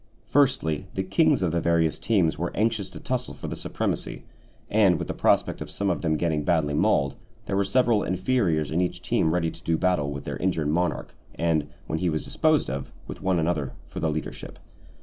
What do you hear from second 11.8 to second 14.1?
when he was disposed of, with one another, for the